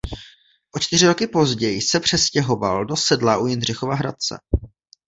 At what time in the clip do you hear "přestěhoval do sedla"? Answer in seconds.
1.99-3.37